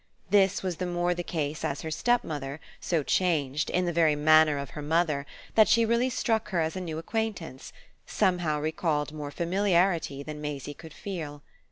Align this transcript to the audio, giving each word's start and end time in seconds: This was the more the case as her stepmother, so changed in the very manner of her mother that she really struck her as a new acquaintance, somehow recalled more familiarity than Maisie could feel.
This 0.31 0.63
was 0.63 0.77
the 0.77 0.87
more 0.87 1.13
the 1.13 1.21
case 1.21 1.63
as 1.63 1.83
her 1.83 1.91
stepmother, 1.91 2.59
so 2.79 3.03
changed 3.03 3.69
in 3.69 3.85
the 3.85 3.93
very 3.93 4.15
manner 4.15 4.57
of 4.57 4.71
her 4.71 4.81
mother 4.81 5.27
that 5.53 5.67
she 5.67 5.85
really 5.85 6.09
struck 6.09 6.49
her 6.49 6.59
as 6.59 6.75
a 6.75 6.81
new 6.81 6.97
acquaintance, 6.97 7.71
somehow 8.07 8.59
recalled 8.59 9.13
more 9.13 9.29
familiarity 9.29 10.23
than 10.23 10.41
Maisie 10.41 10.73
could 10.73 10.91
feel. 10.95 11.43